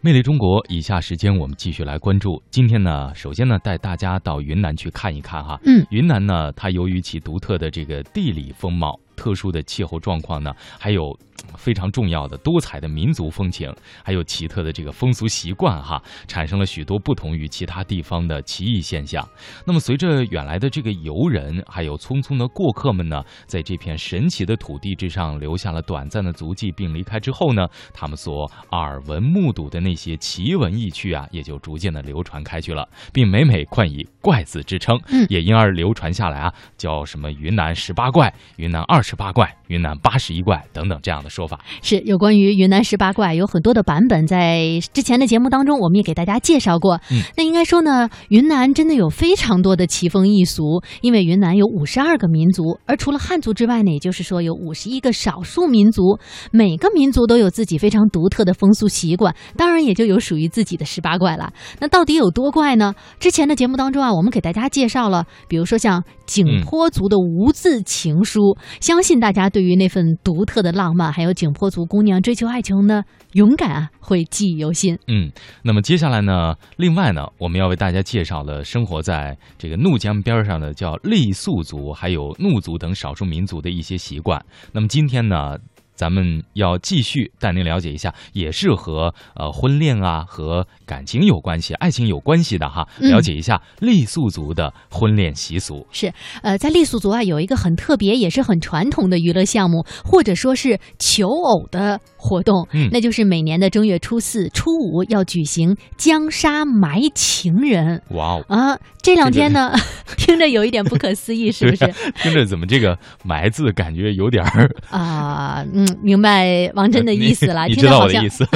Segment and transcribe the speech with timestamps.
[0.00, 2.42] 魅力中国，以下时间我们继续来关注。
[2.50, 5.58] 今天呢，首先呢，带大家到云南去看一看哈。
[5.64, 9.00] 嗯，云南呢，它由于其独特的这个地理风貌。
[9.16, 11.16] 特殊的气候状况呢，还有
[11.56, 13.72] 非常重要的多彩的民族风情，
[14.02, 19.26] 还有奇特的这个风俗习惯哈，产生了许多不同于其他地方的奇异现象。
[19.64, 39.03] 那么，随着远来的这个游人，还有匆匆的过客们呢，在这片神奇的土地之上留下了短暂的足迹，并离开之后呢，他们所耳闻目睹的那些奇闻异趣啊，也就逐渐的流传开去了，并每每冠以怪字之称，也因而流传下来啊，叫什么云南十八怪、云南二。
[39.04, 46.98] 十八怪、云南八十一怪等等这样的说法，是有关于云南十八怪有很多的版本，在之前的节目当中我们也给大家介绍过。
[47.12, 56.18] 嗯，那应该说呢，云南真的有非常多的奇风异俗，因为云南有五十二个民族，而除了汉族之外呢，也就是说有五十一个少数民族，
[56.50, 61.52] 每个民族都有自己非常独特的风俗习惯，当然也就有属于自己的十八怪了。
[61.78, 62.94] 那到底有多怪呢？
[63.20, 68.93] 之前的节目当中啊，我们给大家介绍了，比如说像景颇族的无字情书，像。
[68.94, 74.96] 相信大家对于那份独特的浪漫，还有景颇族姑娘追求爱情的勇敢啊，会记忆犹新。
[75.08, 75.32] 嗯，
[75.64, 84.40] 那么接下来呢，另外呢，我们要为大家介绍了生活在这个怒江边上的叫傈僳族，还有怒族等少数民族的一些习惯。
[84.70, 85.58] 那么今天呢？
[85.94, 92.86] 咱们要继续带您了解一下，也是和呃婚恋啊和感情有关系、爱情有关系的哈。
[92.98, 95.86] 了解一下傈僳族的婚恋习俗。
[95.90, 108.02] 是，呃，在傈僳族啊，有一个很特别也是很传统的娱乐项目，或者说是求偶的活动，那就是每年的正月初四、初五要举行江沙埋情人。
[108.10, 108.44] 哇哦！
[108.48, 109.72] 啊，这两天呢，
[110.18, 111.86] 听着有一点不可思议，是不是？
[112.22, 115.64] 听着怎么这个“埋”字感觉有点儿啊？
[115.72, 115.84] 嗯。
[116.02, 118.46] 明白王真的意思了， 你知道我的意思。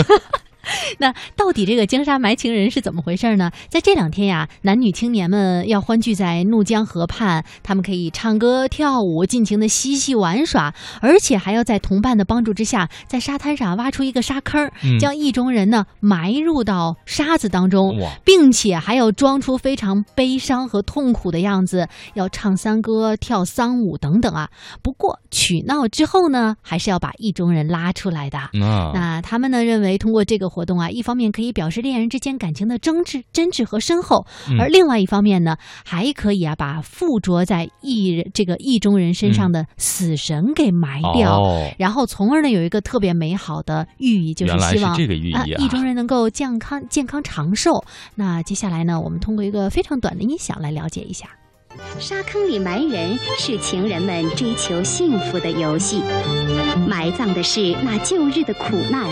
[0.99, 3.51] 那到底这个江沙埋情人是怎么回事呢？
[3.69, 14.71] 在这两天呀，男女青年们要欢聚在怒江河畔，他们可以唱歌跳舞，尽情的嬉戏玩耍，而且还要在同伴的帮助之下，在沙滩上挖出一个沙坑，
[15.01, 24.51] 将意中人呢埋入到沙子当中，并且还要装出非常悲伤和痛苦的样子，要唱山歌、跳桑舞等等啊。
[24.83, 28.39] 不过取闹之后呢，还是要把意中人拉出来的。
[28.53, 30.58] 那他们呢认为通过这个。
[30.59, 34.27] 活动啊，一方面可以表示恋人之间感情的真挚、真挚和深厚，
[34.59, 41.41] 而另外一方面呢，还可以啊把附着在意人这个意中人身上的死神给埋掉，
[41.79, 44.93] 然后从而呢有一个特别美好的寓意，就是希望
[45.35, 47.85] 啊意中人能够健康、健康长寿。
[48.17, 51.38] 那接下来呢，我们通过一个非常短的音响来了解一下。
[51.99, 56.03] 沙坑里埋人是情人们追求幸福的游戏，
[56.87, 59.07] 埋葬的是那旧日的苦难，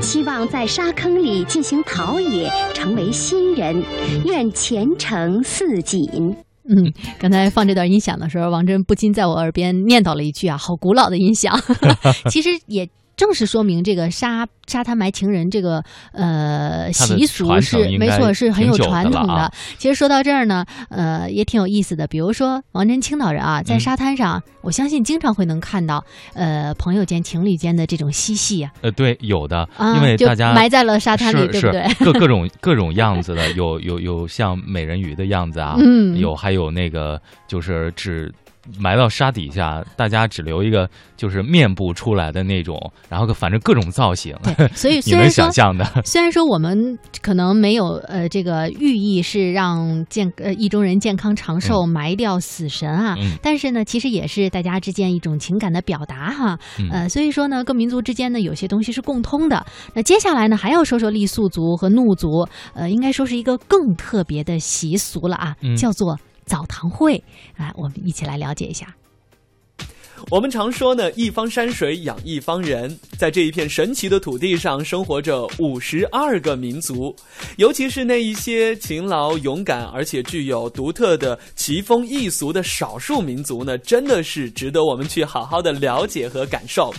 [0.00, 3.82] 希望在沙坑里进行陶冶，成为新人，
[4.24, 6.36] 愿前程似锦。
[6.68, 11.58] 嗯，刚才放这段音响的时候，王真不禁在我耳边念叨了一句啊，好古老的音响，
[12.30, 12.88] 其实也。
[13.16, 19.52] 正是说明这个沙沙滩埋情人这个呃习俗是没错，是很有传统的。
[19.78, 22.06] 其实说到这儿呢，呃，也挺有意思的。
[22.06, 28.72] 比如说王真青岛人啊，在沙滩上，我相信经常会能看到呃朋友间、情侣间的这种嬉戏啊。
[28.80, 31.86] 呃，对，有的，因为大家埋在了沙滩里，对不对？
[32.00, 38.32] 各各种各种样子的，有有有像美人鱼的样子啊，嗯，有还有那个就是只。
[38.78, 42.78] 埋到沙底下，大家只留一个就是面部出来的那种，
[43.08, 44.36] 然后反正各种造型。
[44.42, 45.84] 对，所以 你能想象的。
[46.04, 56.58] 虽然说我们可能没有呃这个寓意是让健呃意中人健康长寿，埋掉死神啊，但是呢，其实也是大家之间一种情感的表达哈。
[56.90, 59.64] 呃，所以说呢，各民族之间呢有些东西是共通的。
[59.94, 66.18] 那接下来呢，还要说说傈僳族和怒族，呃，应该说是一个更特别的习俗了啊，叫做。
[66.46, 67.22] 澡堂会，
[67.56, 68.94] 来，我们一起来了解一下。
[70.30, 77.14] 我们常说呢，一方山水养一方人，在这一片神奇的土地上，生活着五十二个民族，
[77.56, 86.94] 尤其是那一些勤劳勇敢而且具有独特的奇风异俗的少数民族呢，真的是值得我们去好好的了解和感受。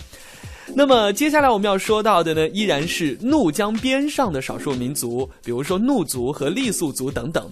[0.74, 7.50] 那么接下来我们要说到的呢，依然是怒江边上的少数民族，比如说怒族和傈僳族等等。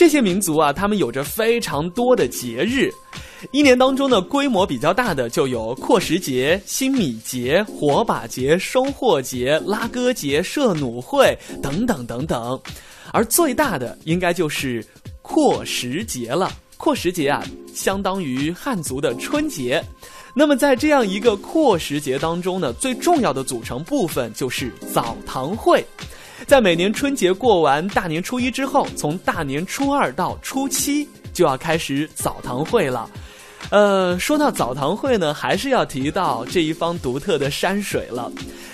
[0.00, 2.90] 这些民族啊，他们有着非常多的节日，
[3.52, 12.58] 一年当中呢，规模比较大的就有阔时节、新米节、火把节、收获节、拉歌节、射弩会等等等等，
[13.12, 14.82] 而最大的应该就是
[15.20, 16.50] 阔时节了。
[16.78, 17.44] 阔时节啊，
[17.74, 19.84] 相当于汉族的春节。
[20.34, 25.84] 那么在这样一个阔时节当中呢，最重要的组成部分就是澡堂会。
[26.50, 33.08] 在每年春节过完大年初一之后，从大年初二到初七就要开始澡堂会了。
[33.70, 38.32] 呃，说到澡堂会呢，还是要提到这一方独特的山水了。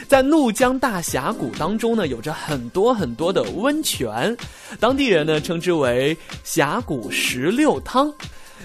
[0.08, 4.34] 在怒江大峡谷当中呢，有着很多很多的温泉，
[4.80, 8.10] 当地人呢称之为峡谷十六汤。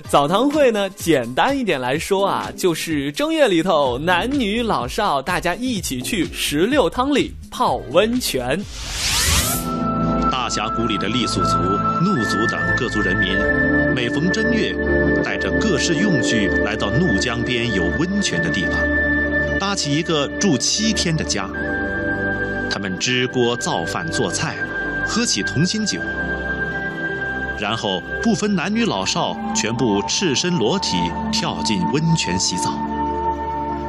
[0.09, 8.59] 澡堂会呢，简单一点来说啊，就是正月里头男女老少大家一起去石榴汤里泡温泉。
[10.31, 11.57] 大峡谷里的傈僳族、
[12.03, 13.37] 怒族等各族人民，
[13.93, 14.73] 每逢正月，
[15.23, 18.73] 带着各式用具来到怒江边有温泉的地方，
[19.59, 21.49] 搭起一个住七天的家。
[22.69, 24.57] 他们支锅造饭做菜，
[25.05, 25.99] 喝起同心酒。
[27.61, 30.97] 然后不分男女老少，全部赤身裸体
[31.31, 32.73] 跳进温泉洗澡。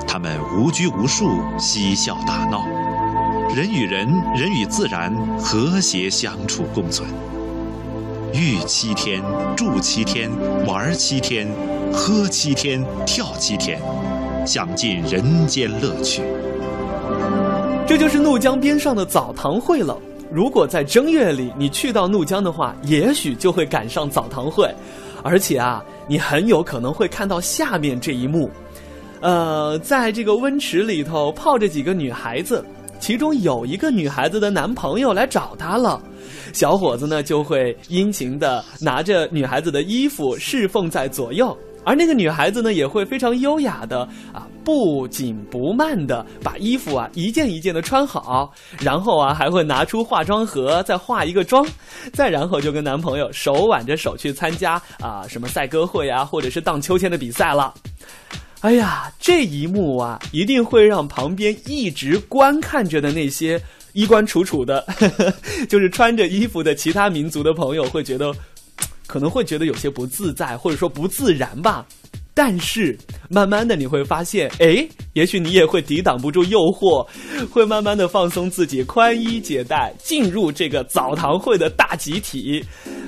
[0.06, 2.66] 他们无拘无束，嬉笑打闹，
[3.56, 7.08] 人与人、人与自然和谐相处共存。
[8.34, 9.22] 浴七天，
[9.56, 10.30] 住七天，
[10.66, 11.48] 玩七天，
[11.94, 13.80] 喝七天，跳七天，
[14.46, 16.22] 享尽人间乐趣。
[17.86, 19.96] 这就是怒江边上的澡堂会了。
[20.32, 24.74] 如果在正月里你去到怒江的话，也许就会赶上澡堂会，
[25.22, 28.50] 而且啊，你很有可能会看到下面这一幕，
[29.20, 32.64] 呃，在这个温池里头泡着几个女孩子，
[32.98, 36.00] 其中有一个女孩子的男朋友来找她了，
[36.54, 41.54] 小伙子呢就会殷勤的拿着女孩子的衣服侍奉在左右。
[41.84, 51.66] 而那个女孩子呢，也会非常优雅的啊，不紧不慢的把衣服啊一件一件的穿好，然后啊还会拿出化妆盒再化一个妆，
[52.12, 57.74] 再然后就跟男朋友手挽着手去参加啊什么赛歌会啊，或者是荡秋千的比赛了。
[58.60, 63.60] 哎呀，这一幕啊，一定会让旁边一直观看着的那些
[63.92, 64.86] 衣冠楚楚的，
[65.68, 68.32] 就是穿着衣服的其他民族的朋友会觉得。
[69.04, 71.84] 可能会觉得有些不自在，或者说不自然吧。
[72.32, 72.96] 但是
[73.32, 77.06] 慢慢的你会发现，哎，也许你也会抵挡不住诱惑，
[77.50, 82.62] 会慢慢的放松自己，宽衣解带，进入这个澡堂会的大集体。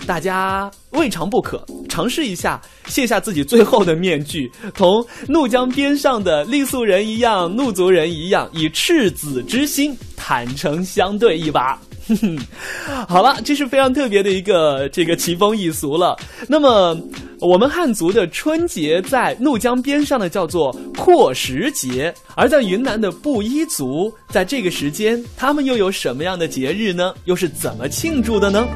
[0.07, 11.79] 大家未尝不可尝试一下，卸下自己最后的面具，同怒江边上的傈僳人一样，怒族人一样，以赤子之心坦诚相对一把。
[12.07, 12.39] 哼哼，
[13.09, 16.17] 好了，这是非常特别的一个这个奇风异俗了。
[16.49, 16.97] 那么，
[17.41, 27.15] 我们汉族的春节在怒江边上呢，叫做阔时节；而在云南的布依族，在这个时间，他们又有什么样的节日呢？
[27.25, 28.67] 又是怎么庆祝的呢？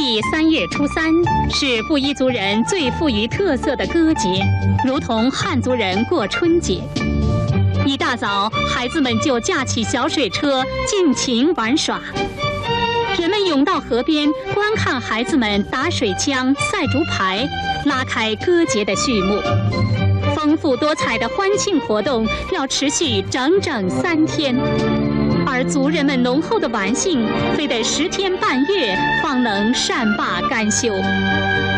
[0.00, 1.12] 历三月初三
[1.50, 4.42] 是布依族人最富于特色的歌节，
[4.82, 6.82] 如同汉族人过春节。
[7.84, 12.00] 一大早，孩子们就架起小水车，尽情玩耍。
[13.18, 17.46] 人们涌到河边观看孩子们打水枪、赛竹排，
[17.84, 19.38] 拉开歌节的序幕。
[20.34, 24.56] 丰富多彩的欢庆活动要持续整整三天。
[25.52, 27.26] 而族人们浓厚的玩性，
[27.56, 30.94] 非得十天半月方能善罢甘休。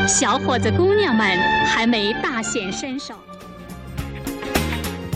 [0.06, 1.26] 小伙子姑娘们
[1.64, 3.14] 还没大显身手。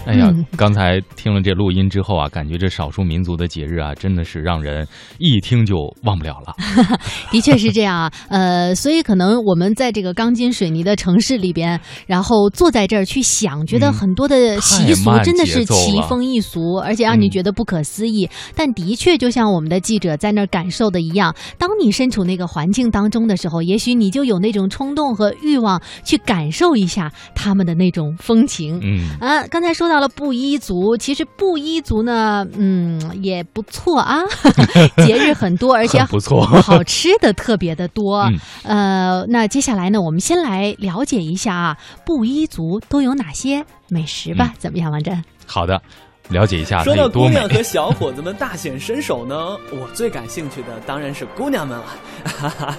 [0.06, 4.86] 哎呀，刚才听了这录音之后啊，感觉这少数民族的节日啊，真的是让人
[5.18, 6.54] 一听就忘不了了。
[7.32, 18.30] 的确是这样啊，呃，所以可能我们在这个钢筋水泥的城市里边，然后坐在这儿去想，觉得很多的习俗真的是奇风异俗，而且让你觉得不可思议。
[18.54, 28.78] 但的确，就像我们的记者在那儿感受的一样，当你身处那个环境当中的时候，也许你就有那种冲动和欲望去感受一下他们的那种风情。
[28.84, 29.95] 嗯啊，刚才说到。
[29.96, 34.20] 到了布依族，其实布依族呢，嗯，也不错啊，
[35.06, 38.30] 节日很多， 而且不错，好吃的特别的多。
[38.62, 44.52] 呃，那接下来呢，我们先来了解一下啊，布依族都有哪些美食吧？
[44.58, 45.24] 怎么样，王真？
[45.46, 45.80] 好的，
[46.28, 46.84] 了解一下。
[46.84, 49.34] 说到姑娘和小伙子们大显身手呢，
[49.70, 52.78] 我最感兴趣的当然是姑娘们了，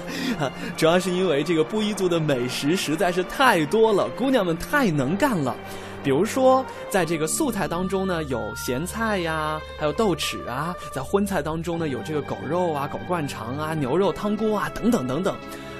[0.77, 5.55] 主要是因为这个布依族的美食实在是太多了，姑娘们太能干了。
[6.03, 15.35] 比如说，在这个素菜当中呢，有咸菜呀，还有豆豉啊；在荤菜当中呢，有这个狗肉啊、狗灌肠啊、牛肉汤锅啊等等等等。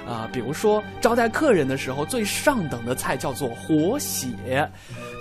[0.05, 4.69] 啊、比如说招待客人的时候，最上等的菜叫做活血，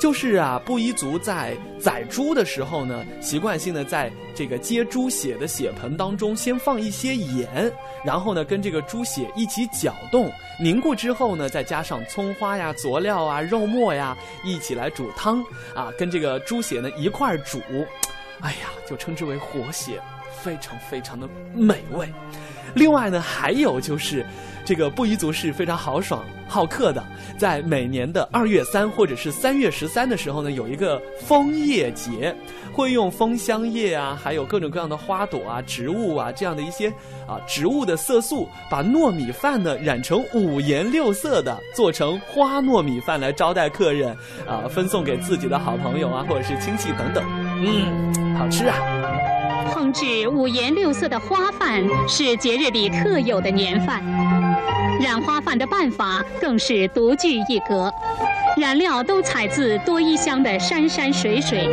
[0.06, 7.72] 就是啊，布依族在宰猪的时候呢，习惯性的在这个接猪血的血盆当中先放一些盐，
[8.04, 15.44] 然后呢跟这个猪血一起搅动，凝固之后呢，再加上葱花呀、佐料啊、肉末呀，一起来煮汤
[15.74, 17.60] 啊，跟这个猪血呢一块儿煮，
[18.42, 20.00] 哎呀，就称之为活血，
[20.40, 22.08] 非常非常的美味。
[22.74, 24.24] 另外呢，还有就是，
[24.66, 27.02] 这个布依族是非常豪爽好客的，
[27.38, 32.34] 在每年的二月三或者是三月十三的时候呢，有一个枫叶节，
[32.72, 36.88] 会用枫香叶啊，还有各种各样的花朵啊、植物啊这样的一些
[37.28, 44.16] 啊植物的色素，把糯米饭呢染成五颜六色的，做成花糯米饭来招待客人
[44.48, 47.24] 啊，分送给自己的好朋友啊或者是亲戚等等。
[47.64, 48.76] 嗯，好吃啊！
[49.72, 54.02] 烹制五颜六色的花饭是节日里特有的年饭，
[55.00, 57.92] 染花饭的办法更是独具一格，
[58.56, 61.68] 染料都采自多依乡的山山水水，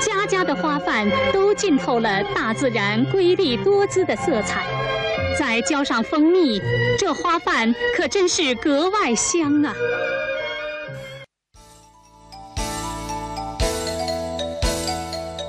[0.00, 4.62] 家家的花饭都浸透了大自然瑰丽多姿的色彩，
[5.38, 6.60] 再浇上蜂蜜，
[6.98, 9.74] 这花饭可真是格外香啊！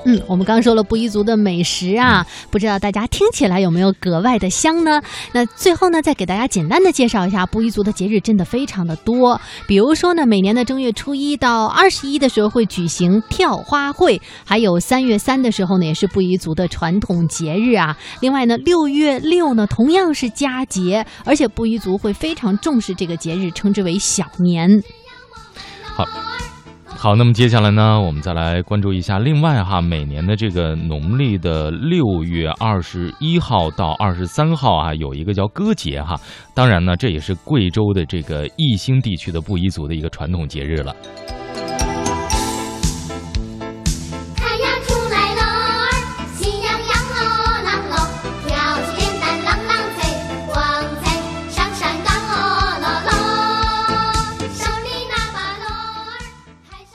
[0.08, 5.02] 嗯，我们刚说了布依族的美食啊，不知道大家听起来有没有格外的香呢？
[5.32, 9.38] 那最后呢，再给大家简单的介绍一下布依族的节日，真的非常的多。
[9.66, 17.98] 比如说呢，每年的正月初一到二十一的时候会举行跳花会，还有三月三的时候呢，也是布依族的传统节日啊。
[18.22, 24.82] 另外呢，六月六呢同样是佳节，而且布依族会非常重视这个节日，称之为小年。
[25.82, 26.06] 好，
[27.00, 36.20] 好那么接下来呢，我们再来关注一下另外哈，每年的这个农历的六月二十一号到二十三号啊，有一个叫歌节哈。
[36.54, 40.92] 当然呢，这也是贵州的这个宜兴地区的布依族的一个传统节日了。